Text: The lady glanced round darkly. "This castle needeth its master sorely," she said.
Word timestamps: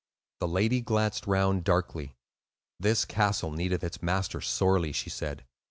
The 0.39 0.47
lady 0.47 0.81
glanced 0.81 1.27
round 1.27 1.63
darkly. 1.63 2.15
"This 2.79 3.05
castle 3.05 3.51
needeth 3.51 3.83
its 3.83 4.01
master 4.01 4.41
sorely," 4.41 4.93
she 4.93 5.11
said. 5.11 5.45